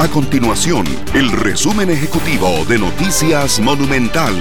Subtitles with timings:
[0.00, 4.32] A continuación, el resumen ejecutivo de Noticias Monumental.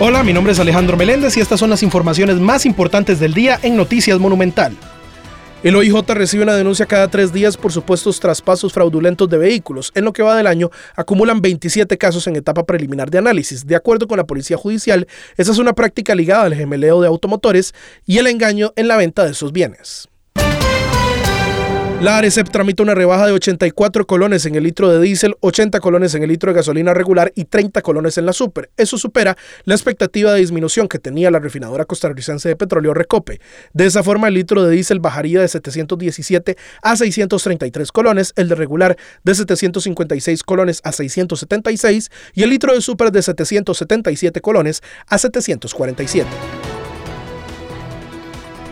[0.00, 3.60] Hola, mi nombre es Alejandro Meléndez y estas son las informaciones más importantes del día
[3.62, 4.76] en Noticias Monumental.
[5.62, 9.92] El OIJ recibe una denuncia cada tres días por supuestos traspasos fraudulentos de vehículos.
[9.94, 13.64] En lo que va del año, acumulan 27 casos en etapa preliminar de análisis.
[13.64, 15.06] De acuerdo con la Policía Judicial,
[15.36, 19.24] esa es una práctica ligada al gemeleo de automotores y el engaño en la venta
[19.24, 20.08] de esos bienes.
[22.00, 26.14] La ARECEP tramita una rebaja de 84 colones en el litro de diésel, 80 colones
[26.14, 28.70] en el litro de gasolina regular y 30 colones en la super.
[28.76, 33.40] Eso supera la expectativa de disminución que tenía la refinadora costarricense de petróleo Recope.
[33.72, 38.54] De esa forma, el litro de diésel bajaría de 717 a 633 colones, el de
[38.54, 45.18] regular de 756 colones a 676 y el litro de super de 777 colones a
[45.18, 46.57] 747.